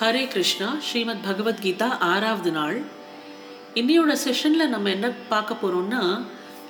ஹரே 0.00 0.28
கிருஷ்ணா 0.28 0.74
ஸ்ரீமத் 0.86 1.22
பகவத்கீதா 1.26 1.98
ஆறாவது 1.98 2.50
நாள். 2.50 2.82
இன்னையோட 3.74 4.16
செஷனில் 4.24 4.68
நம்ம 4.68 4.90
என்ன 4.90 5.10
பார்க்க 5.28 5.54
போகிறோம்னா 5.54 6.22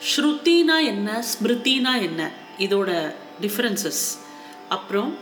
ஸ்ருத்தினா 0.08 0.76
என்ன 0.84 1.24
ஸ்மிருதினா 1.30 2.00
என்ன? 2.00 2.30
இதோட 2.58 3.14
டிஃப்ரென்சஸ் 3.40 4.02
அப்புறம் 4.68 5.18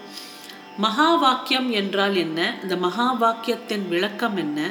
மகா 0.76 1.14
வாக்கியம் 1.14 1.70
என்றால் 1.70 2.16
என்ன? 2.16 2.54
இந்த 2.62 2.76
மகா 2.76 3.06
வாக்கியத்தின் 3.20 3.88
விளக்கம் 3.88 4.36
என்ன? 4.36 4.70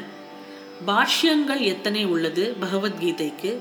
பாஷ்யங்கள் 0.87 1.59
எத்தனை 1.59 2.05
உள்ளது 2.05 2.55
பகவத்கீதைக்கு? 2.61 3.57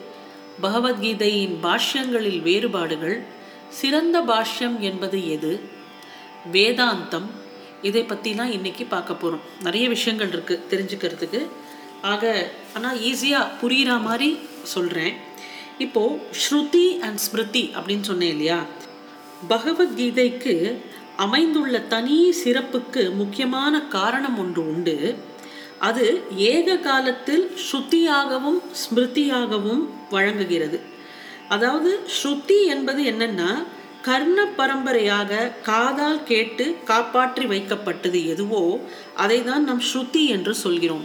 பகவத்கீதையின் 0.62 1.58
பாஷ்யங்களில் 1.62 2.42
வேறுபாடுகள் 2.42 3.22
சிறந்த 3.68 4.20
பாஷ்யம் 4.20 4.78
என்பது 4.78 5.30
எது? 5.30 5.60
வேதாந்தம் 6.52 7.30
இதை 7.82 8.02
பற்றிலாம் 8.02 8.54
இன்றைக்கி 8.56 8.84
பார்க்க 8.88 9.14
போகிறோம் 9.14 9.44
நிறைய 9.62 9.88
விஷயங்கள் 9.88 10.28
இருக்குது 10.28 10.64
தெரிஞ்சுக்கிறதுக்கு. 10.70 11.40
ஆக 12.12 12.50
ஆனால் 12.76 12.98
ஈஸியாக 13.10 13.52
புரிகிற 13.60 14.00
மாதிரி 14.02 14.38
சொல்கிறேன் 14.62 15.14
இப்போது 15.78 16.18
ஸ்ருதி 16.42 16.86
அண்ட் 17.06 17.20
ஸ்மிருதி 17.24 17.64
அப்படின்னு 17.76 18.00
சொன்னேன் 18.00 18.30
இல்லையா? 18.30 18.60
பகவத்கீதைக்கு 19.48 20.54
அமைந்துள்ள 21.16 21.78
தனி 21.94 22.18
சிறப்புக்கு 22.44 23.02
முக்கியமான 23.14 23.80
காரணம் 23.96 24.38
ஒன்று 24.38 24.62
உண்டு. 24.72 24.96
அது 25.88 26.06
ஏக 26.36 26.76
காலத்தில் 26.76 27.44
ஸ்ருதியாகவும் 27.64 28.60
ஸ்மிருதியாகவும் 28.82 29.82
வழங்குகிறது. 30.10 30.80
அதாவது 31.48 31.90
ஸ்ருதி 32.16 32.58
என்பது 32.66 33.02
என்னென்னா 33.02 33.50
கர்ண 34.06 34.38
பரம்பரையாக 34.58 35.32
காதால் 35.66 36.22
கேட்டு 36.30 36.64
காப்பாற்றி 36.90 37.44
வைக்கப்பட்டது 37.52 38.20
எதுவோ 38.32 38.62
அதை 39.24 39.36
தான் 39.48 39.66
நம் 39.68 39.82
ஸ்ருதி 39.90 40.22
என்று 40.36 40.52
சொல்கிறோம். 40.62 41.04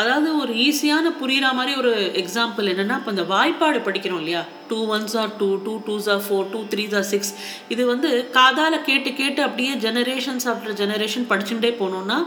அதாவது 0.00 0.28
ஒரு 0.42 0.52
ஈஸியான 0.66 1.06
புரிகிற 1.18 1.48
மாதிரி 1.58 1.72
ஒரு 1.80 1.92
எக்ஸாம்பிள் 2.20 2.70
என்னென்னா 2.72 2.96
இப்போ 3.00 3.10
இந்த 3.14 3.24
வாய்ப்பாடு 3.32 3.80
படிக்கிறோம் 3.86 4.20
இல்லையா? 4.22 4.40
Two 4.70 4.78
ones 4.94 5.14
are 5.20 5.32
two 5.40 5.48
two 5.66 5.74
twos 5.88 6.08
are 6.14 6.22
four 6.26 6.48
two 6.54 6.60
threes 6.72 6.94
are 7.00 7.08
six 7.12 7.32
இது 7.74 7.82
வந்து 7.92 8.08
காதால் 8.38 8.76
கேட்டு 8.88 9.10
கேட்டு 9.20 9.42
அப்படியே 9.48 9.74
ஜெனரேஷன்ஸ் 9.86 10.46
ஆஃப்டர் 10.52 10.78
ஜெனரேஷன் 10.82 11.28
படிச்சுட்டே 11.32 11.70
போனோம்னா 11.82 12.18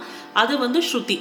அது 0.44 0.56
வந்து 0.66 0.82
ஸ்ருதி. 0.92 1.20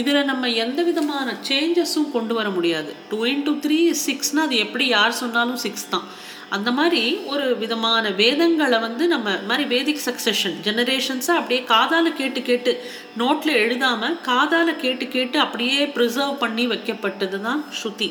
இதில் 0.00 0.28
நம்ம 0.30 0.50
எந்த 0.64 0.80
விதமான 0.88 1.28
சேஞ்சஸும் 1.48 2.12
கொண்டு 2.16 2.34
வர 2.36 2.50
முடியாது. 2.56 2.92
டூ 3.08 3.18
இன்டூ 3.32 3.54
த்ரீ 3.64 3.78
சிக்ஸ்னால் 4.06 4.46
அது 4.48 4.58
எப்படி 4.66 4.84
யார் 4.96 5.20
சொன்னாலும் 5.22 5.62
சிக்ஸ் 5.64 5.90
தான். 5.94 6.06
அந்த 6.56 6.70
மாதிரி 6.78 7.02
ஒரு 7.32 7.44
விதமான 7.62 8.04
வேதங்களை 8.20 8.78
வந்து 8.84 9.04
நம்ம 9.12 9.28
மாதிரி 9.48 9.64
வேதிக் 9.74 10.04
சக்சஷன் 10.08 10.56
ஜெனரேஷன்ஸை 10.66 11.34
அப்படியே 11.38 11.60
காதால் 11.72 12.16
கேட்டு 12.20 12.40
கேட்டு 12.42 12.72
நோட்டில் 13.18 13.60
எழுதாமல் 13.62 14.16
காதால் 14.28 14.80
கேட்டு 14.82 15.06
கேட்டு 15.08 15.38
அப்படியே 15.44 15.78
ப்ரிசர்வ் 15.96 16.42
பண்ணி 16.42 16.66
வைக்கப்பட்டது 16.72 17.40
தான் 17.40 17.62
ஸ்ருதி. 17.78 18.08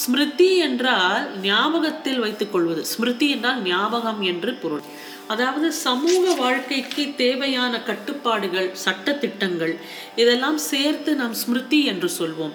ஸ்மிருதி 0.00 0.48
என்றால் 0.68 1.22
ஞாபகத்தில் 1.42 2.20
வைத்துக்கொள்வது 2.24 2.82
ஸ்மிருதி 2.92 3.28
என்றால் 3.36 3.62
ஞாபகம் 3.62 4.20
என்று 4.32 4.50
பொருள். 4.62 4.84
அதாவது 5.32 5.68
சமூக 5.84 6.24
வாழ்க்கைக்கு 6.42 7.04
தேவையான 7.22 7.74
கட்டுப்பாடுகள் 7.88 8.68
சட்டத்திட்டங்கள் 8.84 9.74
இதெல்லாம் 10.22 10.60
சேர்த்து 10.70 11.10
நாம் 11.22 11.34
ஸ்மிருதி 11.42 11.80
என்று 11.92 12.10
சொல்வோம். 12.18 12.54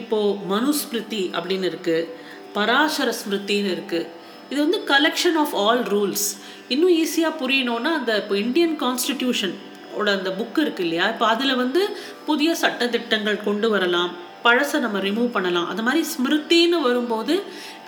இப்போது 0.00 0.38
மனுஸ்மிருதி 0.52 1.24
அப்படின்னு 1.36 1.68
இருக்குது 1.72 2.08
பராசர 2.56 3.08
ஸ்மிருதின்னு 3.20 3.72
இருக்குது 3.76 4.06
இது 4.50 4.58
வந்து 4.64 4.80
கலெக்ஷன் 4.92 5.38
ஆஃப் 5.44 5.54
ஆல் 5.64 5.82
ரூல்ஸ் 5.94 6.26
இன்னும் 6.74 6.94
ஈஸியாக 7.02 7.38
புரியணும்னா 7.42 7.90
அந்த 8.00 8.12
இப்போ 8.22 8.36
இந்தியன் 8.44 8.76
கான்ஸ்டிடியூஷன் 8.84 9.54
ஓட 9.98 10.08
அந்த 10.18 10.30
புக்கு 10.38 10.60
இருக்கு 10.64 10.82
இல்லையா? 10.86 11.04
இப்போ 11.12 11.26
அதில் 11.34 11.60
வந்து 11.62 11.82
புதிய 12.28 12.50
சட்டத்திட்டங்கள் 12.62 13.44
கொண்டு 13.48 13.68
வரலாம் 13.74 14.10
பழசை 14.46 14.78
நம்ம 14.86 14.98
ரிமூவ் 15.06 15.30
பண்ணலாம். 15.36 15.68
அது 15.72 15.82
மாதிரி 15.86 16.02
ஸ்மிருத்தின்னு 16.14 16.80
வரும்போது 16.88 17.36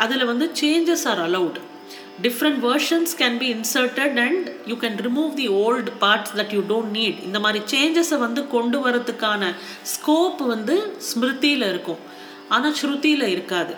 அதில் 0.05 0.31
வந்து 0.31 0.47
changes 0.61 1.05
are 1.11 1.21
allowed 1.27 1.59
different 2.25 2.61
versions 2.69 3.13
can 3.21 3.37
be 3.43 3.49
inserted 3.57 4.17
and 4.25 4.47
you 4.71 4.77
can 4.85 4.97
remove 5.07 5.31
the 5.41 5.47
old 5.65 5.93
parts 6.05 6.33
that 6.39 6.55
you 6.57 6.63
don't 6.73 6.93
need 6.99 7.19
இந்த 7.29 7.39
மாதிரி 7.45 7.61
சேஞ்சஸை 7.75 8.19
வந்து 8.27 8.43
கொண்டு 8.55 8.79
வரதுக்கான 8.87 9.53
ஸ்கோப் 9.93 10.41
வந்து 10.55 10.77
ஸ்மிருதியில் 11.09 11.67
இருக்கும். 11.73 12.01
ஆனால் 12.55 12.75
ஸ்ருதியில் 12.81 13.27
இருக்காது. 13.35 13.75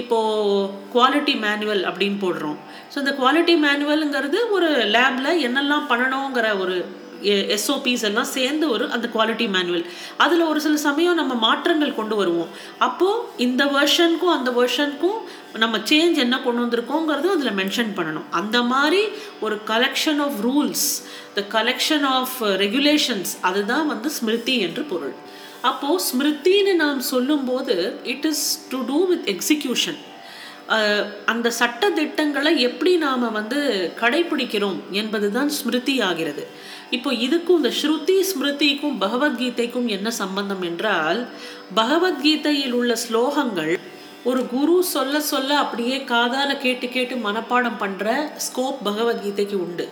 இப்போது 0.00 0.68
குவாலிட்டி 0.94 1.34
மேனுவல் 1.44 1.82
அப்படின்னு 1.90 2.18
போடுறோம். 2.24 2.58
ஸோ 2.92 2.98
இந்த 3.04 3.14
குவாலிட்டி 3.20 3.54
மேனுவலுங்கிறது 3.64 4.38
ஒரு 4.56 4.68
லேபில் 4.96 5.40
என்னெல்லாம் 5.46 5.88
பண்ணணுங்கிற 5.92 6.48
ஒரு 6.64 6.76
எஸ்ஓபிஸ் 7.54 8.02
எல்லாம் 8.06 8.32
சேர்ந்து 8.36 8.64
ஒரு 8.74 8.84
அந்த 8.94 9.06
குவாலிட்டி 9.12 9.46
மேனுவல் 9.54 9.84
அதில் 10.24 10.42
ஒரு 10.48 10.60
சில 10.64 10.76
சமயம் 10.86 11.18
நம்ம 11.20 11.34
மாற்றங்கள் 11.44 11.94
கொண்டு 11.98 12.14
வருவோம். 12.16 12.50
அப்போது 12.86 13.22
இந்த 13.46 13.62
வேர்ஷனுக்கும் 13.76 14.34
அந்த 14.36 14.50
வேர்ஷனுக்கும் 14.58 15.20
நம்ம 15.62 15.78
சேஞ்ச் 15.90 16.18
என்ன 16.24 16.40
கொண்டு 16.46 16.62
வந்திருக்கோங்கிறதும் 16.64 17.34
அதில் 17.36 17.56
மென்ஷன் 17.60 17.94
பண்ணணும். 17.98 18.26
அந்த 18.40 18.58
மாதிரி 18.72 19.02
ஒரு 19.46 19.58
collection 19.72 20.20
of 20.26 20.38
rules 20.46 20.86
the 21.38 21.44
collection 21.56 22.06
of 22.16 22.36
regulations 22.64 23.32
அதுதான் 23.50 23.86
வந்து 23.92 24.10
ஸ்மிருதி 24.18 24.56
என்று 24.66 24.84
பொருள். 24.92 25.16
அப்போது 25.70 26.02
ஸ்மிருத்தின்னு 26.08 26.72
நாம் 26.84 27.00
சொல்லும்போது 27.12 27.76
it 28.14 28.26
is 28.30 28.44
to 28.72 28.78
do 28.90 28.98
with 29.12 29.28
execution 29.34 30.00
அந்த 31.32 31.48
சட்ட 31.60 31.90
திட்டங்களை 31.98 32.52
எப்படி 32.68 32.92
நாம் 33.06 33.24
வந்து 33.38 33.60
கடைபிடிக்கிறோம் 34.00 34.78
என்பது 35.00 35.26
தான் 35.36 35.50
ஸ்மிருதி 35.56 35.94
ஆகிறது. 36.08 36.44
இப்போ 36.96 37.10
இதுக்கும் 37.26 37.58
இந்த 37.60 37.72
ஸ்ருதி 37.80 38.16
ஸ்மிருதிக்கும் 38.30 38.96
பகவத்கீதைக்கும் 39.04 39.88
என்ன 39.96 40.08
சம்பந்தம் 40.22 40.64
என்றால் 40.70 41.20
பகவத்கீதையில் 41.80 42.76
உள்ள 42.80 42.94
ஸ்லோகங்கள் 43.04 43.74
ஒரு 44.30 44.42
குரு 44.54 44.74
சொல்ல 44.94 45.20
சொல்ல 45.32 45.50
அப்படியே 45.62 45.96
காதால 46.12 46.50
கேட்டு 46.64 46.86
கேட்டு 46.96 47.14
மனப்பாடம் 47.26 47.80
பண்ணுற 47.82 48.14
ஸ்கோப் 48.46 48.78
பகவத்கீதைக்கு 48.88 49.56
உண்டு. 49.66 49.86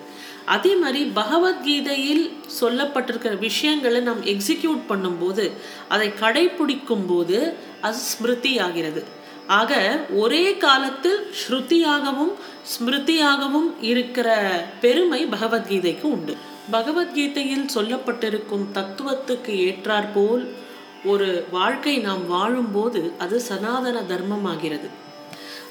அதே 0.46 0.76
மாதிரி 0.76 1.04
பகவத்கீதையில் 1.04 2.30
சொல்லப்பட்டிருக்கிற 2.60 3.38
விஷயங்களை 3.38 4.00
நாம் 4.00 4.22
எக்ஸிக்யூட் 4.24 4.80
பண்ணும்போது 4.88 5.50
அதை 5.88 6.08
கடைபிடிக்கும் 6.08 7.06
போது 7.06 7.56
அது 7.80 7.96
ஸ்மிருதி 7.96 8.58
ஆகிறது 8.58 9.04
ஆக 9.46 10.00
ஒரே 10.10 10.56
காலத்தில் 10.56 11.32
ஸ்ருதியாகவும் 11.40 12.32
ஸ்மிருதியாகவும் 12.72 13.70
இருக்கிற 13.80 14.28
பெருமை 14.80 15.26
பகவத்கீதைக்கு 15.26 16.02
உண்டு. 16.02 16.36
பகவத்கீதையில் 16.70 17.66
சொல்லப்பட்டிருக்கும் 17.74 18.66
தத்துவத்துக்கு 18.74 19.48
ஏற்றாற்போல் 19.48 20.54
ஒரு 21.04 21.46
வாழ்க்கை 21.50 21.98
நாம் 21.98 22.26
வாழும்போது 22.26 23.12
அது 23.18 23.40
சனாதன 23.40 24.02
தர்மம் 24.02 24.44
ஆகிறது 24.44 24.90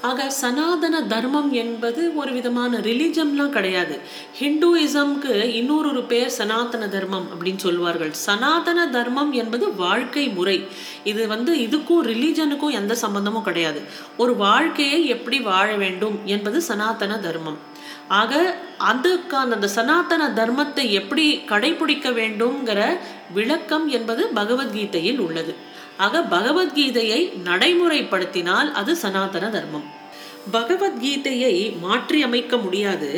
ஆக 0.02 0.30
சனாதன 0.30 1.04
தர்மம் 1.04 1.52
என்பது 1.52 2.16
ஒரு 2.16 2.32
விதமான 2.34 2.78
ரிலிஜம்லாம் 2.78 3.50
கிடையாது. 3.50 4.00
ஹிந்துயிசம்க்கு 4.40 5.34
இன்னொரு 5.34 5.90
ஒரு 5.90 6.04
பேர் 6.04 6.30
சனாதன 6.30 6.88
தர்மம் 6.88 7.28
அப்படின்னு 7.32 7.58
சொல்வார்கள். 7.58 8.12
சனாதன 8.12 8.90
தர்மம் 8.90 9.32
என்பது 9.32 9.76
வாழ்க்கை 9.76 10.28
முறை. 10.28 10.68
இது 11.04 11.28
வந்து 11.28 11.56
இதுக்கும் 11.56 12.02
ரிலிஜனுக்கும் 12.04 12.72
எந்த 12.72 12.96
சம்பந்தமும் 12.96 13.44
கிடையாது. 13.44 13.82
ஒரு 14.18 14.36
வாழ்க்கையை 14.36 15.06
எப்படி 15.06 15.40
வாழ 15.40 15.76
வேண்டும் 15.76 16.20
என்பது 16.26 16.62
சனாதன 16.62 17.20
தர்மம். 17.20 17.58
ஆக 18.08 18.56
அதுக்கான 18.80 19.50
அந்த 19.50 19.68
சனாதன 19.68 20.30
தர்மத்தை 20.30 20.90
எப்படி 20.90 21.42
கடைபிடிக்க 21.48 22.10
வேண்டும்ங்கிற 22.10 22.98
விளக்கம் 23.34 23.88
என்பது 23.88 24.30
பகவத்கீதையில் 24.36 25.20
உள்ளது. 25.20 25.70
ஆக 26.06 26.20
பகவத்கீதையை 26.30 27.22
நடைமுறைப்படுத்தினால் 27.46 28.70
அது 28.80 28.92
சனாதன 28.96 29.46
தர்மம். 29.50 29.88
பகவத்கீதையை 30.54 31.56
மாற்றி 31.80 32.20
அமைக்க 32.22 32.54
முடியாது. 32.58 33.10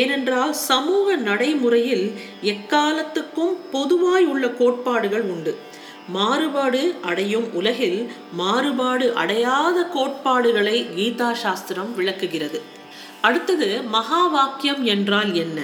ஏனென்றால் 0.00 0.52
சமூக 0.68 1.16
நடைமுறையில் 1.28 2.06
எக்காலத்துக்கும் 2.42 3.54
பொதுவாய் 3.72 4.26
உள்ள 4.32 4.44
கோட்பாடுகள் 4.60 5.26
உண்டு. 5.34 5.52
மாறுபாடு 6.08 6.82
அடையும் 7.02 7.48
உலகில் 7.52 7.98
மாறுபாடு 8.32 9.06
அடையாத 9.14 9.78
கோட்பாடுகளை 9.96 10.76
கீதா 10.96 11.30
சாஸ்திரம் 11.42 11.92
விளக்குகிறது. 11.94 12.60
அடுத்தது 13.20 13.68
மகா 13.96 14.22
வாக்கியம் 14.26 14.82
என்றால் 14.94 15.30
என்ன? 15.34 15.60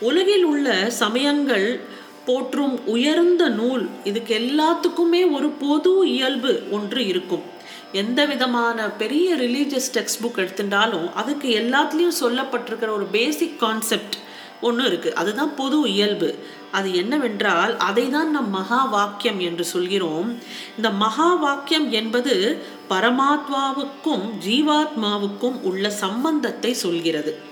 உலகில் 0.00 0.44
உள்ள 0.44 0.66
சமயங்கள் 0.90 1.68
போற்றும் 2.26 2.86
உயர்ந்த 2.86 3.48
நூல். 3.48 3.88
இதுக்கு 4.04 4.38
எல்லாத்துக்குமே 4.38 5.32
ஒரு 5.32 5.48
பொது 5.48 6.10
இயல்பு 6.10 6.62
ஒன்று 6.70 7.06
இருக்கும். 7.06 7.42
எந்த 7.92 8.24
விதமான 8.24 8.90
பெரிய 8.90 9.36
ரிலீஜியஸ் 9.36 9.94
டெக்ஸ்ட் 9.94 10.22
புக் 10.22 10.36
எடுத்துட்டாலும் 10.36 11.12
அதுக்கு 11.12 11.48
எல்லாத்துலேயும் 11.48 12.22
சொல்லப்பட்டிருக்கிற 12.22 12.88
ஒரு 12.88 13.04
பேசிக் 13.04 13.60
கான்செப்ட் 13.60 14.14
ஒன்று 14.60 14.90
இருக்குது 14.90 15.12
அதுதான் 15.12 15.54
பொது 15.54 15.80
இயல்பு. 15.80 16.38
அது 16.72 16.94
என்னவென்றால் 16.94 17.76
அதை 17.76 18.10
தான் 18.10 18.30
நம் 18.30 18.50
மகா 18.50 18.84
வாக்கியம் 18.84 19.40
என்று 19.40 19.64
சொல்கிறோம். 19.64 20.38
இந்த 20.76 20.90
மகா 20.90 21.34
வாக்கியம் 21.34 21.90
என்பது 21.90 22.62
பரமாத்மாவுக்கும் 22.90 24.24
ஜீவாத்மாவுக்கும் 24.46 25.60
உள்ள 25.62 25.90
சம்பந்தத்தை 25.90 26.72
சொல்கிறது. 26.72 27.45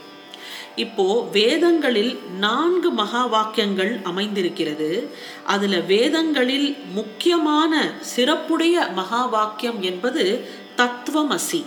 இப்போ 0.76 1.28
வேதங்களில் 1.32 2.20
நான்கு 2.38 2.90
மகா 2.90 3.26
வாக்கியங்கள் 3.26 4.00
அமைந்திருக்கிறது. 4.02 5.10
அதுல 5.44 5.80
வேதங்களில் 5.80 6.76
முக்கியமான 6.92 7.92
சிறப்புடைய 8.16 8.92
மகா 8.94 9.26
வாக்கியம் 9.26 9.82
என்பது 9.82 10.48
தத்துவமசி. 10.76 11.64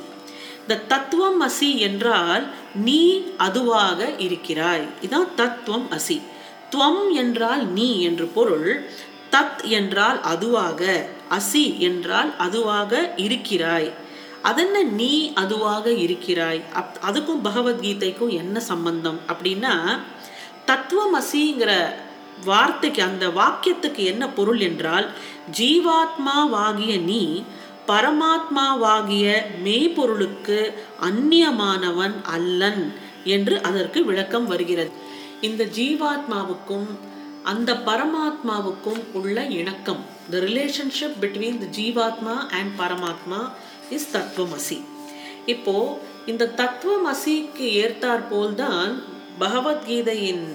இந்த 0.62 0.78
தத்துவம் 0.78 1.42
அசி 1.42 1.78
என்றால் 1.78 2.48
நீ 2.76 3.24
அதுவாக 3.38 4.10
இருக்கிறாய். 4.18 4.88
இதான் 5.02 5.34
தத்துவம் 5.36 5.88
அசி 5.92 6.22
துவம் 6.72 7.12
என்றால் 7.12 7.72
நீ 7.72 8.02
என்று 8.02 8.26
பொருள். 8.26 8.90
தத் 9.32 9.64
என்றால் 9.64 10.22
அதுவாக. 10.22 11.10
அசி 11.30 11.78
என்றால் 11.78 12.38
அதுவாக 12.38 13.14
இருக்கிறாய். 13.16 13.94
அதென்ன 14.48 14.84
நீ 15.00 15.14
அதுவாக 15.34 15.86
இருக்கிறாய்? 16.06 16.62
அப் 16.74 16.98
அதுக்கும் 17.08 17.46
பகவத்கீதைக்கும் 17.48 18.34
என்ன 18.42 18.60
சம்பந்தம்? 18.72 19.20
அப்படின்னா 19.32 19.74
தத்துவமசிங்கிற 20.70 21.72
வார்த்தைக்கு 22.46 23.02
அந்த 23.04 23.26
வாக்கியத்துக்கு 23.40 24.02
என்ன 24.12 24.24
பொருள் 24.30 24.60
என்றால் 24.60 25.08
ஜீவாத்மாவாகிய 25.60 26.94
நீ 27.02 27.22
பரமாத்மாவாகிய 27.88 29.26
மெய்பொருளுக்கு 29.66 30.58
அந்நியமானவன் 31.02 32.16
அல்லன் 32.36 32.84
என்று 33.36 33.56
அதற்கு 33.62 34.00
விளக்கம் 34.06 34.48
வருகிறது. 34.48 34.92
இந்த 35.42 35.64
ஜீவாத்மாவுக்கும் 35.78 36.88
அந்த 37.44 37.72
பரமாத்மாவுக்கும் 37.88 39.02
உள்ள 39.14 39.38
இணக்கம் 39.60 40.02
த 40.32 40.42
ரிலேஷன்ஷிப் 40.48 41.18
பிட்வீன் 41.22 41.60
த 41.64 41.68
ஜீவாத்மா 41.78 42.36
அண்ட் 42.58 42.74
பரமாத்மா 42.80 43.40
இஸ் 43.90 44.08
தத்துவமசி 44.14 44.82
இப்போ 45.46 46.00
இந்த 46.26 46.48
தத்துவமசிக்கு 46.48 47.66
ஏற்றார் 47.74 48.28
போல்தான் 48.30 49.04
பகவத்கீதையின் 49.40 50.46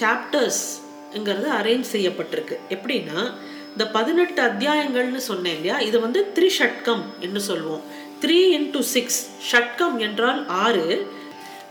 சாப்டர்ஸ்ங்கிறது 0.00 1.48
அரேஞ்ச் 1.58 1.84
செய்யப்பட்டிருக்கு. 1.92 2.56
எப்படின்னா 2.68 3.32
இந்த 3.72 3.88
பதினெட்டு 3.88 4.42
அத்தியாயங்கள்னு 4.42 5.16
சொன்னேன் 5.16 5.54
இல்லையா? 5.54 5.78
இது 5.78 6.00
வந்து 6.00 6.32
த்ரிஷட்கம் 6.34 7.02
என்று 7.20 7.40
சொல்லுவோம் 7.40 7.80
த்ரீ 8.20 8.38
இன்டு 8.56 8.80
சிக்ஸ் 8.80 9.30
ஷட்கம் 9.52 9.96
என்றால் 9.96 10.46
ஆறு. 10.48 11.06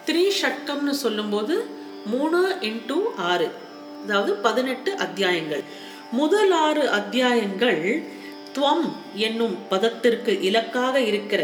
த்ரீ 0.05 0.31
ஷட்கம்னு 0.41 0.89
சொல்லும்போது 0.89 1.65
மூணு 2.05 2.57
இன்டு 2.61 2.97
ஆறு. 3.17 3.49
அதாவது 4.03 4.33
பதினெட்டு 4.33 4.95
அத்தியாயங்கள். 4.95 5.63
முதல் 6.11 6.51
ஆறு 6.51 6.89
அத்தியாயங்கள் 6.89 8.03
துவம் 8.59 8.87
என்னும் 9.15 9.57
பதத்திற்கு 9.69 10.41
இலக்காக 10.41 11.01
இருக்கிற 11.01 11.43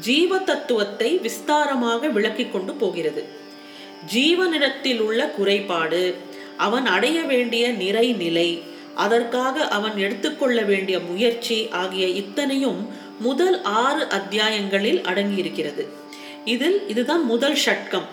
ஜீவ 0.00 0.38
தத்துவத்தை 0.38 1.20
விஸ்தாரமாக 1.22 2.08
விளக்கி 2.08 2.46
கொண்டு 2.46 2.72
போகிறது. 2.72 3.24
ஜீவனிடத்தில் 4.14 5.00
உள்ள 5.00 5.26
குறைபாடு 5.26 6.14
அவன் 6.56 6.86
அடைய 6.86 7.22
வேண்டிய 7.22 7.68
நிறை 7.68 8.12
நிலை 8.12 8.62
அதற்காக 8.94 9.68
அவன் 9.68 9.96
எடுத்துக்கொள்ள 9.96 10.62
வேண்டிய 10.62 11.00
முயற்சி 11.00 11.68
ஆகிய 11.70 12.06
இத்தனையும் 12.06 12.88
முதல் 13.20 13.62
ஆறு 13.62 14.06
அத்தியாயங்களில் 14.08 15.00
அடங்கியிருக்கிறது. 15.00 15.86
இதில் 16.44 16.88
இதுதான் 16.88 17.24
முதல் 17.24 17.58
ஷட்கம். 17.66 18.06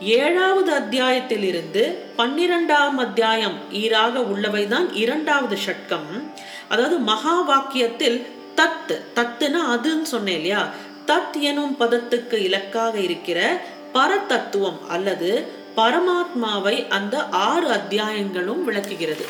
ஏழாவது 0.00 0.72
அத்தியாயத்திலிருந்து 0.72 1.94
பன்னிரெண்டாம் 2.18 2.94
அத்தியாயம் 2.94 3.72
ஈராக 3.72 4.18
உள்ளவைதான் 4.18 4.86
இரண்டாவது 4.92 5.58
ஷட்கம். 5.66 6.22
அதாவது 6.68 6.98
மகா 6.98 7.48
வாக்கியத்தில் 7.48 8.26
தத் 8.56 9.00
தத்துனா 9.14 9.58
அதுன்னு 9.70 10.02
சொன்னேன் 10.02 10.34
இல்லையா? 10.34 10.68
தத் 11.06 11.40
எனும் 11.40 11.76
பதத்துக்கு 11.80 12.32
இலக்காக 12.32 12.98
இருக்கிற 12.98 13.60
பரதத்துவம் 13.94 14.86
அல்லது 14.88 15.46
பரமாத்மாவை 15.76 16.88
அந்த 16.88 17.24
ஆறு 17.24 17.68
அத்தியாயங்களும் 17.68 18.64
விளக்குகிறது. 18.64 19.24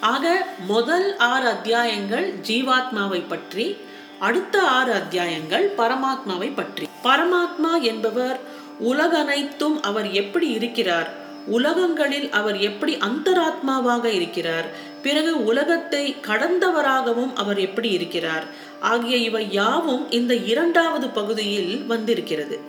ஆக 0.00 0.46
முதல் 0.66 1.16
ஆறு 1.16 1.46
அத்தியாயங்கள் 1.46 2.34
ஜீவாத்மாவை 2.48 3.28
பற்றி 3.28 3.76
அடுத்த 4.18 4.62
ஆறு 4.62 4.92
அத்தியாயங்கள் 4.92 5.72
பரமாத்மாவை 5.78 6.52
பற்றி. 6.54 6.88
பரமாத்மா 7.04 7.80
என்பவர் 7.80 8.62
உலகனைத்தும் 8.78 9.82
அவர் 9.82 10.10
எப்படி 10.10 10.48
இருக்கிறார்? 10.48 11.12
உலகங்களில் 11.46 12.30
அவர் 12.30 12.58
எப்படி 12.58 12.96
அந்தராத்மாவாக 12.96 14.04
இருக்கிறார்? 14.04 14.66
பிறகு 15.02 15.44
உலகத்தை 15.44 16.16
கடந்தவராகவும் 16.26 17.32
அவர் 17.34 17.60
எப்படி 17.60 17.90
இருக்கிறார்? 17.90 18.44
ஆகிய 18.80 19.16
இவை 19.16 19.50
யாவும் 19.50 20.10
இந்த 20.10 20.34
இரண்டாவது 20.34 21.08
பகுதியில் 21.08 21.84
வந்திருக்கிறது. 21.86 22.60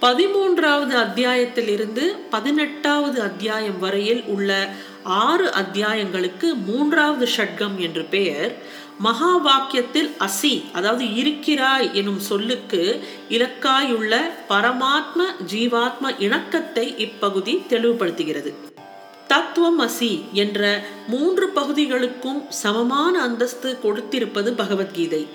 பதிமூன்றாவது 0.00 0.90
அத்தியாயத்தில் 0.90 1.68
இருந்து 1.68 2.14
பதினெட்டாவது 2.30 3.22
அத்தியாயம் 3.22 3.78
வரையில் 3.78 4.22
உள்ள 4.26 4.68
ஆறு 5.02 5.50
அத்தியாயங்களுக்கு 5.50 6.54
மூன்றாவது 6.66 7.28
ஷட்கம் 7.36 7.76
என்று 7.76 8.04
பெயர். 8.04 8.56
மகா 8.98 9.36
வாக்கியத்தில் 9.36 10.10
அசி 10.18 10.64
அதாவது 10.72 11.14
இருக்கிறாய் 11.14 11.94
எனும் 11.94 12.18
சொல்லுக்கு 12.18 13.04
இலக்காயுள்ள 13.28 14.20
பரமாத்ம 14.48 15.22
ஜீவாத்ம 15.52 16.14
இணக்கத்தை 16.18 16.98
இப்பகுதி 16.98 17.62
தெளிவுபடுத்துகிறது. 17.68 18.54
தத்துவம் 19.28 19.80
அசி 19.80 20.32
என்ற 20.32 20.84
மூன்று 21.06 21.48
பகுதிகளுக்கும் 21.48 22.42
சமமான 22.48 23.22
அந்தஸ்து 23.22 23.78
கொடுத்திருப்பது 23.82 24.52
பகவத்கீதை. 24.52 25.28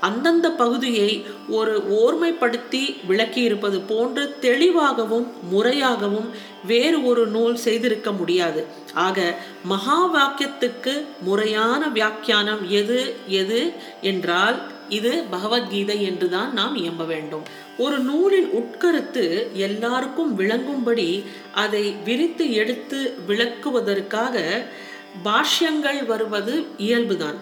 அந்தந்த 0.00 0.46
பகுதியை 0.50 1.10
ஒரு 1.58 1.74
ஓர்மைப்படுத்தி 2.00 2.82
விளக்கியிருப்பது 3.08 3.80
போன்று 3.86 4.24
தெளிவாகவும் 4.40 5.26
முறையாகவும் 5.52 6.28
வேறு 6.66 6.98
ஒரு 7.04 7.26
நூல் 7.26 7.56
செய்திருக்க 7.56 8.12
முடியாது. 8.12 8.64
ஆக 9.06 9.34
மகா 9.64 9.98
வாக்கியத்துக்கு 10.14 10.94
முறையான 11.20 11.88
வியாக்கியானம் 11.88 12.64
எது 12.80 13.00
எது 13.40 13.60
என்றால் 14.00 14.58
இது 14.88 15.12
பகவத்கீதை 15.30 15.96
என்றுதான் 16.02 16.50
நாம் 16.52 16.74
இயம்ப 16.76 17.04
வேண்டும். 17.06 17.44
ஒரு 17.78 17.96
நூலின் 17.98 18.48
உட்கருத்து 18.50 19.24
எல்லாருக்கும் 19.52 20.32
விளங்கும்படி 20.38 21.08
அதை 21.54 21.84
விரித்து 22.04 22.44
எடுத்து 22.54 23.00
விளக்குவதற்காக 23.28 24.44
பாஷ்யங்கள் 25.24 26.00
வருவது 26.06 26.54
இயல்புதான். 26.78 27.38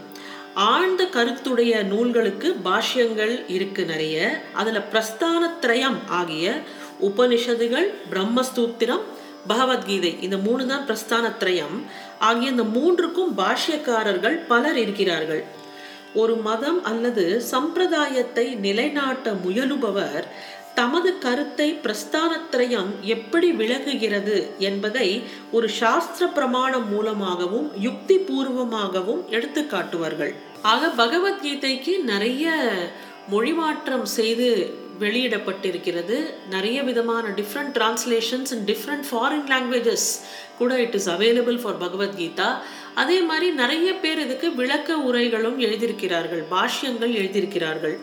ஆழ்ந்த 0.55 1.05
கருத்துடைய 1.05 1.83
நூல்களுக்கு 1.83 2.57
பாஷ்யங்கள் 2.65 3.45
இருக்கு 3.49 3.85
நிறைய. 3.85 4.43
அதுல 4.53 4.83
பிரஸ்தானத்ரயம் 4.93 5.99
ஆகிய 6.09 6.55
உபனிஷதுகள் 7.01 7.89
பிரம்மஸ்தூத்திரம் 8.11 9.01
பகவத்கீதை 9.47 10.23
இந்த 10.23 10.37
மூணு 10.37 10.67
தான் 10.67 10.87
பிரஸ்தானத்ரயம் 10.89 11.83
ஆகிய 12.19 12.51
இந்த 12.51 12.63
மூன்றுக்கும் 12.63 13.33
பாஷ்யக்காரர்கள் 13.37 14.47
பலர் 14.47 14.79
இருக்கிறார்கள். 14.79 15.45
ஒரு 16.15 16.37
மதம் 16.37 16.85
அல்லது 16.85 17.43
சம்பிரதாயத்தை 17.51 18.55
நிலைநாட்ட 18.55 19.33
முயலுபவர் 19.33 20.25
தமது 20.75 21.11
கருத்தை 21.25 21.69
பிரஸ்தானத்திரயம் 21.85 22.91
எப்படி 23.15 23.51
விளக்குகிறது 23.51 24.37
என்பதை 24.59 25.09
ஒரு 25.57 25.69
சாஸ்திர 25.81 26.27
பிரமாணம் 26.39 26.89
மூலமாகவும் 26.93 27.69
யுக்தி 27.87 28.17
பூர்வமாகவும் 28.29 29.23
எடுத்து 29.29 29.63
காட்டுவார்கள். 29.67 30.33
ஆக 30.63 30.91
பகவத்கீதைக்கு 31.03 31.95
நிறைய 32.13 32.53
மொழிமாற்றம் 33.33 34.07
செய்து 34.19 34.49
வெளியிடப்பட்டிருக்கிறது. 35.01 36.17
நிறைய 36.51 36.83
விதமான 36.83 37.25
different 37.39 37.75
translations 37.79 38.53
and 38.55 38.71
different 38.71 39.07
foreign 39.11 39.47
languages 39.53 40.09
கூட 40.59 40.75
it 40.81 40.95
is 40.95 41.09
available 41.11 41.59
for 41.63 41.81
Bhagavad Gita. 41.85 42.51
அதே 42.95 43.21
மாதிரி 43.21 43.51
நிறைய 43.63 43.89
பேர் 43.95 44.19
இதுக்கு 44.19 44.55
விளக்க 44.55 44.99
உரைகளும் 44.99 45.61
எழுதியிருக்கிறார்கள் 45.61 46.43
பாஷ்யங்கள் 46.51 47.15
எழுதியிருக்கிறார்கள். 47.21 47.97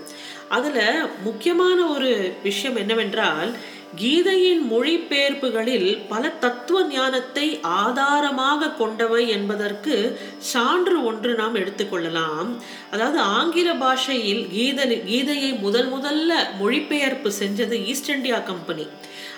அதில் 0.56 0.84
முக்கியமான 1.24 1.78
ஒரு 1.88 2.12
விஷயம் 2.44 2.76
என்னவென்றால் 2.76 3.52
கீதையின் 4.02 4.62
மொழிபெயர்ப்புகளில் 4.72 5.90
பல 6.08 6.24
தத்துவ 6.44 6.84
ஞானத்தை 6.88 7.48
ஆதாரமாக 7.62 8.70
கொண்டவை 8.72 9.24
என்பதற்கு 9.30 9.96
சான்று 10.52 10.98
ஒன்று 11.06 11.32
நாம் 11.36 11.56
எடுத்துக்கொள்ளலாம். 11.56 12.50
அதாவது 12.92 13.20
ஆங்கில 13.38 13.70
பாஷையில் 13.74 14.44
கீத 14.52 14.86
கீதையை 15.10 15.52
முதல் 15.60 15.90
முதல்ல 15.94 16.32
மொழிபெயர்ப்பு 16.60 17.32
செஞ்சது 17.42 17.78
ஈஸ்ட் 17.86 18.10
இந்தியா 18.10 18.40
கம்பெனி 18.52 18.88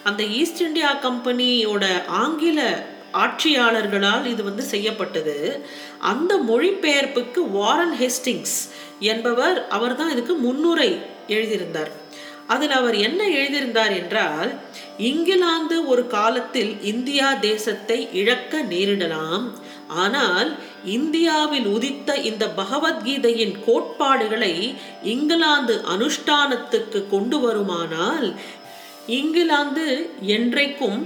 அந்த 0.04 0.24
ஈஸ்ட் 0.40 0.62
இந்தியா 0.62 0.90
கம்பெனியோட 1.08 1.86
ஆங்கில 2.22 2.62
ஆட்சியாளர்களால் 3.22 4.26
இது 4.34 4.44
வந்து 4.44 4.64
செய்யப்பட்டது. 4.64 5.38
அந்த 6.12 6.34
மொழிபெயர்ப்புக்கு 6.50 7.42
வாரன் 7.58 7.96
ஹேஸ்டிங்ஸ் 8.02 8.58
என்பவர் 9.12 9.58
அவர் 9.70 9.96
தான் 9.96 10.14
இதுக்கு 10.16 10.36
முன்னுரை 10.46 10.92
எழுதியிருந்தார். 11.36 11.92
அதில் 12.48 12.74
அவர் 12.78 12.96
என்ன 13.08 13.22
எழுதியிருந்தார் 13.38 13.94
என்றால் 14.00 14.50
இங்கிலாந்து 15.10 15.76
ஒரு 15.92 16.04
காலத்தில் 16.08 16.74
இந்தியா 16.92 17.28
தேசத்தை 17.50 17.98
இழக்க 18.22 18.64
நேரிடலாம். 18.74 19.46
ஆனால் 20.04 20.50
இந்தியாவில் 20.98 21.68
உதித்த 21.76 22.16
இந்த 22.30 22.44
பகவத்கீதையின் 22.60 23.56
கோட்பாடுகளை 23.66 24.54
இங்கிலாந்து 25.14 25.76
அனுஷ்டானத்துக்கு 25.94 27.00
கொண்டு 27.14 27.38
வருமானால் 27.46 28.28
இங்கிலாந்து 29.18 29.88
என்றைக்கும் 30.36 31.00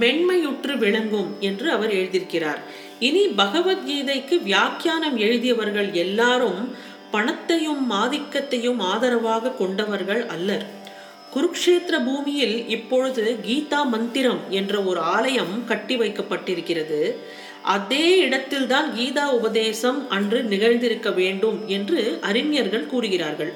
மென்மையுற்று 0.00 0.76
விளங்கும் 0.76 1.36
என்று 1.40 1.70
அவர் 1.70 1.92
எழுதியிருக்கிறார். 1.92 2.60
இனி 2.98 3.26
பகவத்கீதைக்கு 3.26 4.42
வியாக்கியானம் 4.42 5.18
எழுதியவர்கள் 5.18 5.92
எல்லாரும் 5.92 6.74
பணத்தையும் 7.10 7.90
ஆதிக்கத்தையும் 7.92 8.78
ஆதரவாக 8.78 9.50
கொண்டவர்கள் 9.50 10.26
அல்லர். 10.26 10.66
குருக்ஷேத்திர 11.34 12.04
பூமியில் 12.04 12.68
இப்பொழுது 12.68 13.38
கீதா 13.46 13.86
மந்திரம் 13.86 14.40
என்ற 14.50 14.82
ஒரு 14.82 15.00
ஆலயம் 15.00 15.64
கட்டி 15.66 15.98
வைக்கப்பட்டிருக்கிறது. 15.98 17.14
அதே 17.62 18.18
இடத்தில்தான் 18.18 18.92
கீதா 18.98 19.24
உபதேசம் 19.24 20.10
அன்று 20.10 20.42
நிகழ்ந்திருக்க 20.42 21.14
வேண்டும் 21.14 21.58
என்று 21.66 22.18
அறிஞர்கள் 22.20 22.86
கூறுகிறார்கள். 22.86 23.52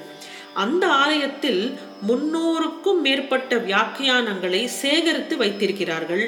அந்த 0.53 0.87
ஆலயத்தில் 0.87 1.79
முன்னூறுக்கும் 2.07 3.01
மேற்பட்ட 3.05 3.55
வியாக்கியானங்களை 3.67 4.61
சேகரித்து 4.81 5.35
வைத்திருக்கிறார்கள். 5.37 6.23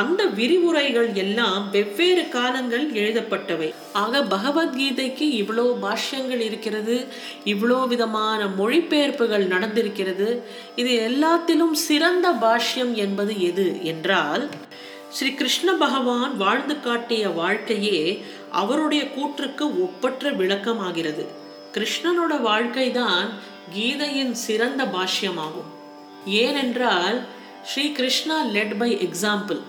அந்த 0.00 0.20
விரிவுரைகள் 0.38 1.08
எல்லாம் 1.14 1.64
வெவ்வேறு 1.70 2.24
காலங்கள் 2.28 2.84
எழுதப்பட்டவை. 3.00 3.68
ஆக 4.02 4.22
பகவத்கீதைக்கு 4.34 5.26
இவ்வளோ 5.40 5.66
பாஷ்யங்கள் 5.84 6.42
இருக்கிறது 6.48 6.96
இவ்வளோ 7.44 7.80
விதமான 7.92 8.46
மொழிபெயர்ப்புகள் 8.60 9.46
நடந்திருக்கிறது. 9.54 10.28
இது 10.76 10.92
எல்லாத்திலும் 11.08 11.74
சிறந்த 11.86 12.28
பாஷ்யம் 12.46 12.94
என்பது 13.04 13.34
எது 13.50 13.68
என்றால் 13.92 14.44
ஸ்ரீ 15.16 15.30
கிருஷ்ண 15.34 15.68
பகவான் 15.84 16.34
வாழ்ந்து 16.36 16.74
காட்டிய 16.80 17.28
வாழ்க்கையே 17.38 18.00
அவருடைய 18.60 19.02
கூற்றுக்கு 19.14 19.64
ஒப்பற்ற 19.86 20.30
விளக்கமாகிறது. 20.40 21.24
கிருஷ்ணனோட 21.74 22.34
வாழ்க்கை 22.40 22.86
தான் 22.90 23.26
கீதையின் 23.74 24.34
சிறந்த 24.46 24.84
பாஷ்யமாகும். 24.84 25.70
ஏனென்றால் 26.26 27.18
Shri 27.64 27.84
Krishna 27.92 28.36
led 28.54 28.78
by 28.78 28.90
example 29.06 29.60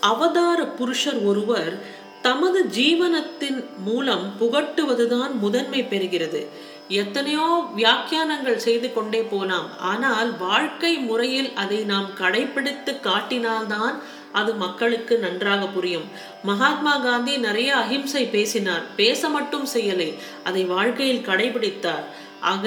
அவதார 0.00 0.60
புருஷர் 0.78 1.20
ஒருவர் 1.24 1.74
தமது 2.22 2.58
ஜீவனத்தின் 2.74 3.60
மூலம் 3.84 4.24
புகட்டுவதுதான் 4.40 5.32
முதன்மை 5.44 5.80
பெறுகிறது. 5.82 6.42
எத்தனையோ 6.88 7.46
வியாக்கியானங்கள் 7.76 8.64
செய்து 8.66 8.88
கொண்டே 8.92 9.20
போலாம். 9.22 9.68
ஆனால் 9.78 10.30
வாழ்க்கை 10.38 10.92
முறையில் 11.08 11.50
அதை 11.54 11.78
நாம் 11.92 12.08
கடைபிடித்து 12.20 12.92
காட்டினால்தான் 13.00 13.96
அது 14.32 14.54
மக்களுக்கு 14.54 15.14
நன்றாக 15.18 15.66
புரியும். 15.66 16.06
மகாத்மா 16.42 16.94
காந்தி 16.98 17.36
நிறைய 17.36 17.70
அஹிம்சை 17.76 18.24
பேசினார். 18.24 18.84
பேச 18.96 19.28
மட்டும் 19.28 19.66
செய்யலை. 19.74 20.10
அதை 20.44 20.64
வாழ்க்கையில் 20.64 21.26
கடைபிடித்தார் 21.26 22.06
ஆக 22.50 22.66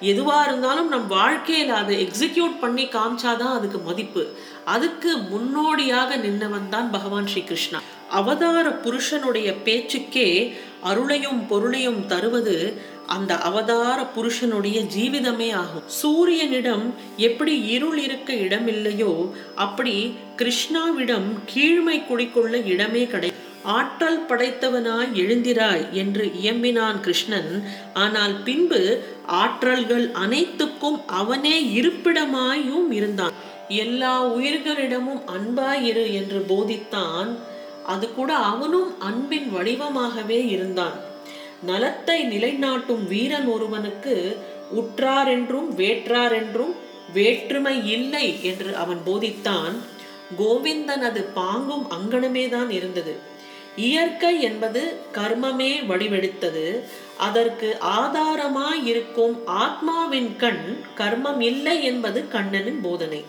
எதுவாக 0.00 0.48
இருந்தாலும் 0.48 0.88
நம் 0.88 1.06
வாழ்க்கையில் 1.06 1.70
அதை 1.70 1.94
எக்ஸிக்யூட் 2.04 2.56
பண்ணி 2.60 2.84
காமிச்சாதான் 2.84 3.56
அதுக்கு 3.58 3.78
மதிப்பு. 3.78 4.22
அதுக்கு 4.64 5.16
முன்னோடியாக 5.16 6.16
நின்னவன் 6.16 6.68
தான் 6.68 6.90
பகவான் 6.90 7.26
ஸ்ரீ 7.26 7.42
கிருஷ்ணா. 7.42 7.80
அவதார 8.10 8.70
புருஷனுடைய 8.70 9.48
பேச்சுக்கே 9.54 10.28
அருளையும் 10.84 11.40
பொருளையும் 11.48 12.06
தருவது 12.06 12.56
அந்த 13.06 13.38
அவதார 13.38 14.04
புருஷனுடைய 14.04 14.78
ஜீவிதமே 14.94 15.48
ஆகும். 15.54 15.84
சூரியனிடம் 16.02 16.86
எப்படி 17.16 17.54
இருள் 17.74 17.98
இருக்க 17.98 18.32
இடமில்லையோ 18.34 19.12
அப்படி 19.54 20.14
கிருஷ்ணாவிடம் 20.36 21.28
கீழ்மை 21.54 22.06
குடிக்கொள்ள 22.06 22.56
இடமே 22.72 23.04
கிடையாது 23.06 23.46
ஆற்றல் 23.64 24.24
படைத்தவனாய் 24.28 25.12
எழுந்திராய் 25.14 25.90
என்று 25.92 26.30
இயம்பினான் 26.34 27.00
கிருஷ்ணன். 27.00 27.64
ஆனால் 27.94 28.42
பின்பு 28.42 29.04
ஆற்றல்கள் 29.32 30.10
அனைத்துக்கும் 30.12 31.00
அவனே 31.06 31.64
இருப்பிடமாயும் 31.64 32.90
இருந்தான். 32.90 33.32
எல்லா 33.68 34.26
உயிர்களிடமும் 34.26 35.22
அன்பாயிரு 35.26 36.12
என்று 36.12 36.44
போதித்தான். 36.48 37.36
அது 37.86 38.14
கூட 38.14 38.34
அவனும் 38.34 39.00
அன்பின் 39.00 39.48
வடிவமாகவே 39.54 40.48
இருந்தான். 40.48 40.96
நலத்தை 41.66 42.24
நிலைநாட்டும் 42.24 43.06
வீரன் 43.06 43.46
ஒருவனுக்கு 43.46 44.36
உற்றார் 44.70 45.28
என்றும் 45.28 45.74
வேற்றார் 45.74 46.32
என்றும் 46.32 46.74
வேற்றுமை 47.12 47.90
இல்லை 47.90 48.42
என்று 48.42 48.76
அவன் 48.76 49.00
போதித்தான். 49.06 49.74
கோவிந்தன் 50.38 51.00
அது 51.00 51.28
பாங்கும் 51.34 51.86
அங்கனமே 51.90 52.48
தான் 52.48 52.70
இருந்தது. 52.70 53.18
இயற்கை 53.78 54.34
என்பது 54.40 54.82
கர்மமே 55.14 55.72
வடிவெடுத்தது. 55.90 56.66
அதற்கு 57.26 57.68
ஆதாரமாய் 58.00 58.84
இருக்கும் 58.84 59.34
ஆத்மாவின் 59.64 60.30
கண் 60.36 60.64
கர்மம் 60.98 61.40
இல்லை 61.50 61.76
என்பது 61.84 62.20
கண்ணனின் 62.28 62.80
போதனை. 62.80 63.20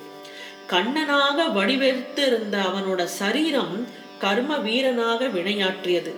கண்ணனாக 0.72 1.48
வடிவெடுத்து 1.54 2.26
இருந்த 2.26 2.58
அவனோட 2.70 3.04
சரீரம் 3.20 3.76
கர்ம 4.20 4.58
வீரனாக 4.58 5.28
வினையாற்றியது. 5.28 6.14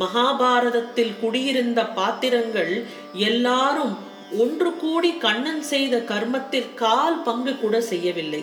மகாபாரதத்தில் 0.00 1.14
குடியிருந்த 1.20 1.80
பாத்திரங்கள் 1.98 2.72
எல்லாரும் 3.12 3.94
ஒன்று 4.38 4.70
கூடி 4.76 5.10
கண்ணன் 5.24 5.62
செய்த 5.72 5.96
கர்மத்தில் 6.08 6.70
கால் 6.74 7.18
பங்கு 7.22 7.52
கூட 7.56 7.76
செய்யவில்லை. 7.90 8.42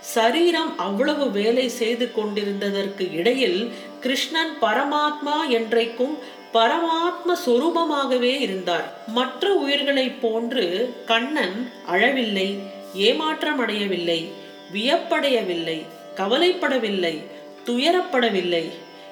சரீரம் 0.00 0.78
அவ்வளவு 0.78 1.30
வேலை 1.30 1.68
செய்து 1.68 2.10
கொண்டிருந்ததற்கு 2.16 3.12
இடையில் 3.12 3.72
கிருஷ்ணன் 4.00 4.56
பரமாத்மா 4.62 5.36
என்றைக்கும் 5.50 6.18
பரமாத்ம 6.52 7.32
சொரூபமாகவே 7.46 8.40
இருந்தார். 8.40 8.94
மற்ற 9.06 9.54
உயிர்களைப் 9.54 10.20
போன்று 10.20 10.94
கண்ணன் 11.06 11.72
அழவில்லை 11.86 12.58
ஏமாற்றம் 12.94 13.58
அடையவில்லை 13.58 14.28
வியப்படையவில்லை 14.72 15.82
கவலைப்படவில்லை 16.16 17.22
துயரப்படவில்லை. 17.66 18.70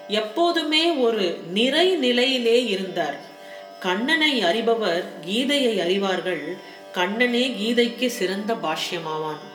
எப்போதுமே 0.09 0.91
ஒரு 0.91 1.39
நிறை 1.53 1.91
நிலையிலே 1.91 2.65
இருந்தார். 2.65 3.21
கண்ணனை 3.81 4.45
அறிபவர் 4.45 5.05
கீதையை 5.27 5.79
அறிவார்கள். 5.79 6.59
கண்ணனே 6.93 7.49
கீதைக்கு 7.49 8.07
சிறந்த 8.07 8.55
பாஷ்யமாவான். 8.55 9.55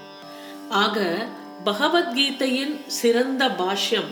ஆக 0.72 1.28
பகவத்கீதையின் 1.66 2.82
சிறந்த 2.88 3.48
பாஷ்யம் 3.48 4.12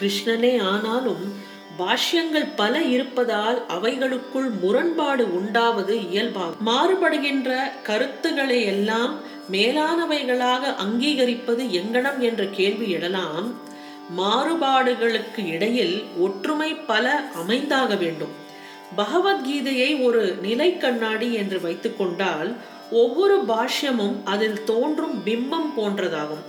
கிருஷ்ணனே 0.00 0.62
ஆனாலும் 0.62 1.34
பாஷ்யங்கள் 1.78 2.52
பல 2.56 2.82
இருப்பதால் 2.82 3.62
அவைகளுக்குள் 3.68 4.50
முரண்பாடு 4.60 5.34
உண்டாவது 5.34 5.96
இயல்பாகும். 5.96 6.66
மாறுபடுகின்ற 6.66 7.58
கருத்துக்களை 7.82 8.64
எல்லாம் 8.64 9.18
மேலானவைகளாக 9.52 10.74
அங்கீகரிப்பது 10.84 11.64
எங்கனம் 11.70 12.18
என்ற 12.18 12.44
கேள்வி 12.44 12.90
எழலாம். 12.90 13.54
மாறுபாடுகளுக்கு 14.16 15.46
இடையில் 15.46 16.04
ஒற்றுமை 16.18 16.74
பல 16.74 17.22
அமைந்தாக 17.46 17.98
வேண்டும். 17.98 18.34
பகவத்கீதையை 18.96 20.02
ஒரு 20.02 20.38
நிலை 20.42 20.78
கண்ணாடி 20.78 21.34
என்று 21.34 21.58
வைத்துக்கொண்டால் 21.58 22.56
ஒவ்வொரு 22.92 23.36
பாஷ்யமும் 23.48 24.16
அதில் 24.24 24.64
தோன்றும் 24.64 25.16
பிம்பம் 25.24 25.70
போன்றதாகும். 25.76 26.44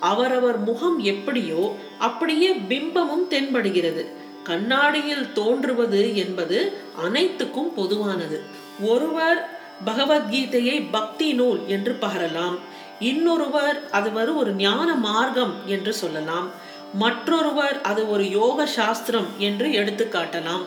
அவரவர் 0.00 0.58
முகம் 0.58 0.98
எப்படியோ 0.98 1.76
அப்படியே 1.98 2.50
பிம்பமும் 2.68 3.26
தென்படுகிறது. 3.30 4.04
கண்ணாடியில் 4.44 5.32
தோன்றுவது 5.32 6.16
என்பது 6.16 6.58
அனைத்துக்கும் 7.04 7.74
பொதுவானது. 7.74 8.38
ஒருவர் 8.82 9.40
பகவத்கீதையை 9.86 10.86
பக்தி 10.90 11.32
நூல் 11.32 11.60
என்று 11.66 11.96
பகரலாம். 12.00 12.56
இன்னொருவர் 13.00 13.90
அது 13.90 14.12
ஒரு 14.12 14.36
ஒரு 14.36 14.52
ஞான 14.52 14.94
மார்க்கம் 14.94 15.54
என்று 15.66 15.92
சொல்லலாம். 15.92 16.50
மற்றொருவர் 16.94 17.80
அது 17.80 18.10
ஒரு 18.10 18.24
யோக 18.30 18.66
சாஸ்திரம் 18.66 19.30
என்று 19.38 19.66
எடுத்துக்காட்டலாம். 19.80 20.64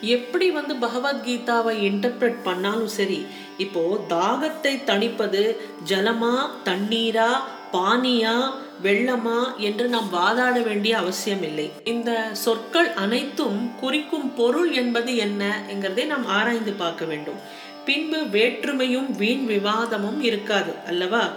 எப்படி 0.00 0.50
வந்து 0.50 0.74
பகவத்கீதாவை 0.74 1.74
இன்டர்பிரட் 1.88 2.40
பண்ணாலும் 2.42 2.92
சரி 2.98 3.26
இப்போ 3.58 3.82
தாகத்தை 4.08 4.74
தணிப்பது 4.86 5.56
ஜலமா 5.86 6.34
தண்ணீரா 6.64 7.30
பானியா 7.72 8.52
வெள்ளமா 8.82 9.56
என்று 9.56 9.88
நாம் 9.88 10.08
வாதாட 10.12 10.62
வேண்டிய 10.62 10.98
அவசியம் 10.98 11.42
இல்லை. 11.42 11.70
இந்த 11.84 12.30
சொற்கள் 12.32 12.94
அனைத்தும் 12.94 13.76
குறிக்கும் 13.80 14.34
பொருள் 14.34 14.72
என்பது 14.72 15.16
என்ன 15.16 15.64
என்கிறதை 15.68 16.06
நாம் 16.06 16.26
ஆராய்ந்து 16.26 16.72
பார்க்க 16.72 17.04
வேண்டும். 17.04 17.40
பின்பு 17.84 18.16
வேற்றுமையும் 18.16 19.10
வீண் 19.10 19.44
விவாதமும் 19.46 20.20
இருக்காது 20.20 20.72
அல்லவா? 20.86 21.30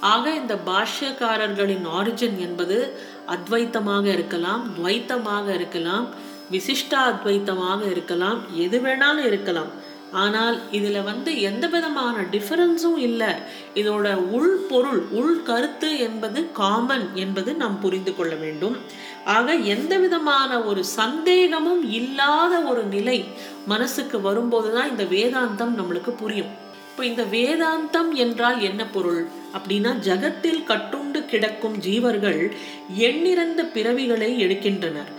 ஆக 0.00 0.30
இந்த 0.30 0.54
பாஷ்யக்காரர்களின் 0.66 1.84
ஆரிஜின் 1.84 2.38
என்பது 2.38 2.78
அத்வைத்தமாக 3.26 4.04
இருக்கலாம் 4.06 4.62
துவைத்தமாக 4.76 5.54
இருக்கலாம் 5.54 6.06
விசிஷ்டாத்வைத்தமாக 6.50 7.80
இருக்கலாம் 7.94 8.40
எது 8.64 8.78
வேணாலும் 8.84 9.28
இருக்கலாம். 9.30 9.72
ஆனால் 10.22 10.56
இதில் 10.76 11.06
வந்து 11.08 11.30
எந்த 11.48 11.64
விதமான 11.74 12.16
டிஃபரன்ஸும் 12.32 12.98
இல்லை. 13.08 13.30
இதோட 13.80 14.06
உள் 14.36 14.56
பொருள் 14.70 15.00
உள் 15.20 15.36
கருத்து 15.42 15.90
என்பது 16.06 16.40
காமன் 16.60 17.06
என்பது 17.14 17.50
நாம் 17.62 17.78
புரிந்து 17.84 18.12
கொள்ள 18.16 18.34
வேண்டும். 18.42 18.76
ஆக 19.36 19.54
எந்த 19.74 19.94
விதமான 20.04 20.50
ஒரு 20.70 20.82
சந்தேகமும் 20.98 21.82
இல்லாத 22.00 22.54
ஒரு 22.70 22.82
நிலை 22.96 23.18
மனசுக்கு 23.72 24.20
வரும்போது 24.20 24.70
தான் 24.74 24.90
இந்த 24.92 25.06
வேதாந்தம் 25.14 25.74
நம்மளுக்கு 25.78 26.14
புரியும். 26.22 26.52
இப்போ 26.90 27.04
இந்த 27.10 27.24
வேதாந்தம் 27.34 28.10
என்றால் 28.24 28.58
என்ன 28.60 28.82
பொருள்? 28.86 29.20
அப்படின்னா 29.56 29.92
ஜகத்தில் 30.08 30.62
கட்டுண்டு 30.70 31.20
கிடக்கும் 31.32 31.76
ஜீவர்கள் 31.86 32.40
எண்ணிறந்த 33.08 33.62
பிறவிகளை 33.74 34.30
எடுக்கின்றனர். 34.46 35.10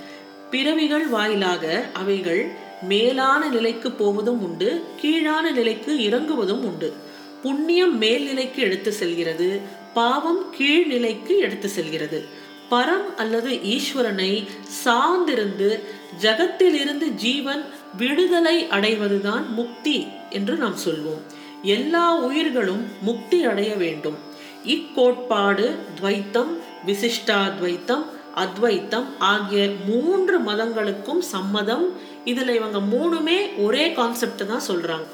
பிறவிகள் 0.54 1.06
வாயிலாக 1.08 1.86
அவைகள் 1.94 2.42
மேலான 2.82 3.50
நிலைக்கு 3.50 3.92
போவதும் 3.92 4.42
உண்டு 4.44 4.84
கீழான 5.02 5.52
நிலைக்கு 5.52 5.94
இறங்குவதும் 6.10 6.62
உண்டு. 6.62 6.94
புண்ணியம் 7.42 8.02
மேல்நிலைக்கு 8.02 8.56
எடுத்து 8.56 8.92
செல்கிறது 8.92 9.60
பாவம் 9.94 10.54
கீழ்நிலைக்கு 10.60 11.38
எடுத்து 11.38 11.70
செல்கிறது. 11.70 12.26
பரம் 12.72 13.16
அல்லது 13.18 13.50
ஈஸ்வரனை 13.50 14.48
சார்ந்திருந்து 14.86 15.80
ஜகத்திலிருந்து 16.22 17.08
ஜீவன் 17.16 17.64
விடுதலை 17.98 18.68
அடைவதுதான் 18.70 19.48
முக்தி 19.50 20.08
என்று 20.30 20.56
நாம் 20.56 20.78
சொல்வோம். 20.86 21.24
எல்லா 21.64 22.16
உயிர்களும் 22.16 22.84
முக்தி 23.02 23.46
அடைய 23.46 23.76
வேண்டும். 23.76 24.18
இக்கோட்பாடு 24.66 25.76
துவைத்தம் 26.02 26.54
விசிஷ்டாத்வைத்தம் 26.86 28.06
அத்வைத்தம் 28.36 29.08
ஆகிய 29.24 29.64
மூன்று 29.86 30.38
மதங்களுக்கும் 30.40 31.22
சம்மதம். 31.34 31.86
இதில் 32.24 32.56
இவங்க 32.56 32.80
மூணுமே 32.80 33.38
ஒரே 33.58 33.94
கான்செப்ட் 33.94 34.46
தான் 34.46 34.68
சொல்கிறாங்க 34.68 35.08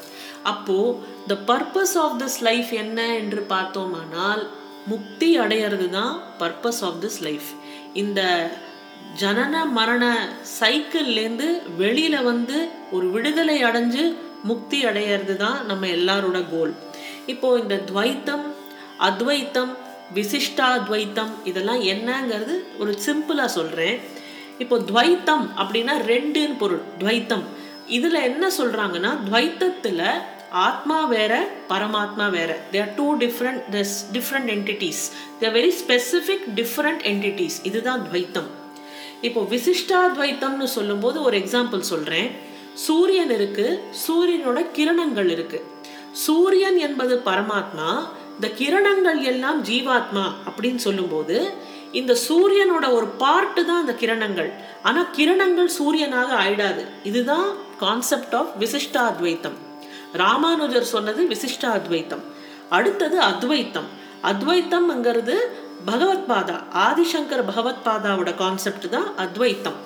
அப்போ 0.44 0.78
the 1.28 1.36
purpose 1.48 1.98
of 1.98 2.18
this 2.24 2.40
life 2.42 2.72
என்ன 2.74 3.08
என்று 3.16 3.42
பார்த்தோமானால் 3.46 4.44
முக்தி 4.88 5.38
அடையிறது 5.38 5.90
தான் 5.90 6.14
பர்பஸ் 6.38 6.82
ஆஃப் 6.84 7.00
திஸ் 7.04 7.22
லைஃப் 7.22 7.50
இந்த 7.94 8.22
ஜனன 9.16 9.66
மரண 9.72 10.04
சைக்கிள்லேருந்து 10.60 11.48
வெளியில் 11.78 12.22
வந்து 12.22 12.58
ஒரு 12.92 13.08
விடுதலை 13.10 13.64
அடைஞ்சு 13.64 14.04
முக்தி 14.44 14.86
அடையிறது 14.86 15.36
தான் 15.38 15.66
நம்ம 15.66 15.88
எல்லாரோட 15.88 16.50
கோல் 16.50 16.74
இப்போ 17.26 17.60
இந்த 17.60 17.76
துவைத்தம் 17.76 18.46
அத்வைத்தம் 19.00 19.72
விசிஷ்டாத்வைத்தம் 20.18 21.32
இதெல்லாம் 21.50 21.82
என்னங்கிறது 21.94 22.56
ஒரு 22.82 22.94
சிம்பிளாக 23.06 23.50
சொல்கிறேன் 23.58 23.96
இப்போ 24.64 24.78
துவைத்தம் 24.90 25.46
அப்படின்னா 25.60 25.96
ரெண்டுன்னு 26.12 26.58
பொருள் 26.64 26.84
துவைத்தம். 27.02 27.46
இதில் 27.98 28.26
என்ன 28.30 28.46
சொல்கிறாங்கன்னா 28.58 29.12
துவைத்தத்தில் 29.28 30.04
ஆத்மா 30.68 30.98
வேற 31.16 31.34
பரமாத்மா 31.72 32.26
வேற. 32.38 32.52
They're 32.74 32.92
two 33.00 33.08
different 33.24 33.64
this 33.76 33.96
different 34.16 34.50
entities 34.56 35.02
they 35.42 35.50
very 35.58 35.72
specific 35.82 36.46
different 36.60 37.04
entities 37.12 37.58
இதுதான் 37.70 38.04
துவைத்தம். 38.08 38.50
இப்போ 39.28 39.42
விசிஷ்டாத்வைத்தம்னு 39.56 40.70
சொல்லும்போது 40.78 41.18
ஒரு 41.28 41.38
எக்ஸாம்பிள் 41.44 41.90
சொல்கிறேன் 41.92 42.30
சூரியன் 42.86 43.32
இருக்குது 43.38 43.80
சூரியனோட 44.06 44.60
கிரணங்கள் 44.78 45.30
இருக்குது 45.36 45.68
சூரியன் 46.26 46.78
என்பது 46.88 47.16
பரமாத்மா 47.26 47.90
இந்த 48.40 48.52
கிரணங்கள் 48.60 49.18
எல்லாம் 49.22 49.64
ஜீவாத்மா 49.64 50.22
அப்படின்னு 50.50 50.82
சொல்லும்போது 50.84 51.38
இந்த 51.92 52.14
சூரியனோட 52.28 52.86
ஒரு 52.98 53.08
பார்ட்டு 53.24 53.62
தான் 53.66 53.82
அந்த 53.84 53.96
கிரணங்கள். 54.02 54.52
ஆனா 54.84 55.02
கிரணங்கள் 55.18 55.70
சூரியனாக 55.78 56.30
ஆயிடாது. 56.44 56.84
இதுதான் 57.04 57.48
கான்செப்ட் 57.80 58.36
ஆஃப் 58.40 58.52
விசிஷ்டாத்வைத்தம். 58.60 59.58
ராமானுஜர் 60.14 60.88
சொன்னது 60.94 61.28
விசிஷ்டா 61.34 61.70
அத்வைத்தம். 61.80 62.24
அடுத்தது 62.70 63.20
அத்வைத்தம் 63.20 63.90
அத்வைத்தம்ங்கிறது 64.32 65.36
பகவத்பாதா 65.92 66.58
ஆதிசங்கர் 66.88 67.46
பகவத்பாதாவோட 67.52 68.36
கான்செப்ட் 68.36 68.90
தான் 68.90 69.12
அத்வைத்தம். 69.26 69.80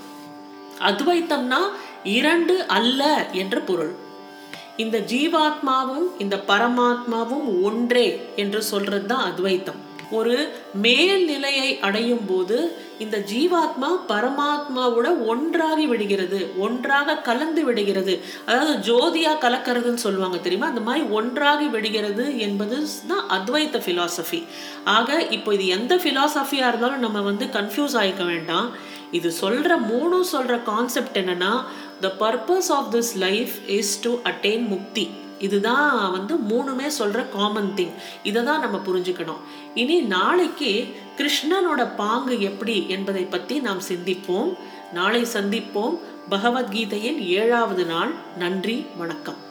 அத்வைத்தம்னா 0.92 1.62
இரண்டு 2.04 2.68
அல்ல 2.68 3.04
என்ற 3.32 3.60
பொருள். 3.60 4.03
இந்த 4.82 4.98
ஜீவாத்மாவும் 5.12 6.06
இந்த 6.24 6.36
பரமாத்மாவும் 6.48 7.48
ஒன்றே 7.64 8.08
என்று 8.36 8.60
சொல்றது 8.70 9.06
தான் 9.06 9.26
அத்வைத்தம். 9.30 9.82
ஒரு 10.20 10.38
மேல்நிலையை 10.84 11.80
அடையும் 11.88 12.26
போது 12.30 12.58
இந்த 13.04 13.18
ஜீவாத்மா 13.32 13.90
பரமாத்மாவோட 14.12 15.08
ஒன்றாகி 15.32 15.86
விடுகிறது 15.92 16.40
ஒன்றாக 16.66 17.16
கலந்து 17.28 17.62
விடுகிறது. 17.68 18.14
அதாவது 18.46 18.74
ஜோதியா 18.90 19.32
கலக்கிறதுன்னு 19.46 20.04
சொல்லுவாங்க 20.06 20.38
தெரியுமா? 20.38 20.68
அந்த 20.68 20.84
மாதிரி 20.88 21.06
ஒன்றாகி 21.20 21.68
விடுகிறது 21.76 22.26
என்பது 22.48 22.80
தான் 23.12 23.26
அத்வைத்த 23.38 23.82
ஃபிலாசபி 23.86 24.42
ஆக 24.98 25.20
இப்போ 25.38 25.54
இது 25.54 25.68
எந்த 25.78 25.96
ஃபிலாசபியா 26.04 26.68
இருந்தாலும் 26.72 27.06
நம்ம 27.06 27.22
வந்து 27.30 27.48
கன்ஃபியூஸ் 27.58 27.98
ஆகிக்க 28.02 28.26
வேண்டாம். 28.34 28.70
இது 29.12 29.30
சொல்ற 29.42 29.72
மூணும் 29.90 30.30
சொல்ற 30.34 30.54
கான்செப்ட் 30.64 31.18
என்னன்னா 31.22 31.52
the 32.02 32.14
purpose 32.20 32.70
of 32.70 32.96
this 32.96 33.16
life 33.16 33.54
is 33.68 34.02
to 34.02 34.14
attain 34.14 34.68
mukti 34.68 35.10
இதுதான் 35.40 36.12
வந்து 36.12 36.36
மூணுமே 36.36 36.88
சொல்கிற 36.88 37.24
காமன் 37.24 37.72
திங் 37.76 37.92
இதை 38.24 38.44
தான் 38.44 38.60
நம்ம 38.60 38.78
புரிஞ்சுக்கணும். 38.78 39.38
இனி 39.74 40.02
நாளைக்கு 40.02 40.96
கிருஷ்ணனோட 41.18 41.96
பாங்கு 41.96 42.42
எப்படி 42.42 42.90
என்பதை 42.90 43.24
பற்றி 43.24 43.60
நாம் 43.60 43.82
சிந்திப்போம். 43.88 44.58
நாளை 44.94 45.22
சந்திப்போம். 45.22 46.00
பகவத்கீதையின் 46.30 47.20
ஏழாவது 47.20 47.86
நாள். 47.86 48.14
நன்றி 48.38 48.86
வணக்கம். 48.98 49.43